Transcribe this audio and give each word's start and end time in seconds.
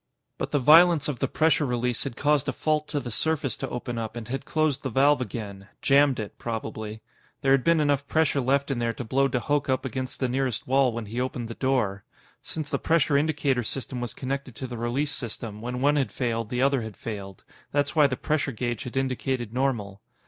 But 0.39 0.49
the 0.49 0.57
violence 0.57 1.07
of 1.07 1.19
the 1.19 1.27
pressure 1.27 1.63
release 1.63 2.05
had 2.05 2.15
caused 2.15 2.47
a 2.49 2.53
fault 2.53 2.87
to 2.87 2.99
the 2.99 3.11
surface 3.11 3.55
to 3.57 3.69
open 3.69 3.99
up 3.99 4.15
and 4.15 4.27
had 4.29 4.45
closed 4.45 4.81
the 4.81 4.89
valve 4.89 5.21
again 5.21 5.67
jammed 5.79 6.19
it, 6.19 6.39
probably. 6.39 7.01
There 7.43 7.51
had 7.51 7.63
been 7.63 7.79
enough 7.79 8.07
pressure 8.07 8.41
left 8.41 8.71
in 8.71 8.79
there 8.79 8.93
to 8.93 9.03
blow 9.03 9.27
de 9.27 9.39
Hooch 9.41 9.69
up 9.69 9.85
against 9.85 10.19
the 10.19 10.27
nearest 10.27 10.65
wall 10.65 10.91
when 10.91 11.05
he 11.05 11.21
opened 11.21 11.49
the 11.49 11.53
door. 11.53 12.03
Since 12.41 12.71
the 12.71 12.79
pressure 12.79 13.15
indicator 13.15 13.61
system 13.61 14.01
was 14.01 14.15
connected 14.15 14.55
to 14.55 14.65
the 14.65 14.75
release 14.75 15.11
system, 15.11 15.61
when 15.61 15.81
one 15.81 15.97
had 15.97 16.11
failed, 16.11 16.49
the 16.49 16.63
other 16.63 16.81
had 16.81 16.97
failed. 16.97 17.43
That's 17.71 17.95
why 17.95 18.07
the 18.07 18.17
pressure 18.17 18.51
gauge 18.51 18.81
had 18.85 18.97
indicated 18.97 19.53
normal. 19.53 20.01